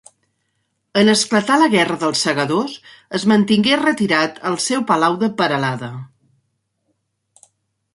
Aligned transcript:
En 1.01 1.11
esclatar 1.11 1.57
la 1.63 1.67
guerra 1.73 1.97
dels 2.05 2.23
Segadors, 2.27 2.79
es 3.19 3.27
mantingué 3.33 3.79
retirat 3.85 4.43
al 4.53 4.61
seu 4.69 4.85
palau 4.93 5.23
de 5.27 5.35
Peralada. 5.43 5.95